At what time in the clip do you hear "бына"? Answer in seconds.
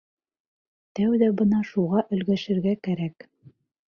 1.41-1.59